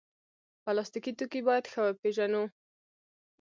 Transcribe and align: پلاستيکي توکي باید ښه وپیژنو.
پلاستيکي 0.63 1.11
توکي 1.17 1.41
باید 1.47 1.65
ښه 1.71 1.81
وپیژنو. 1.83 2.43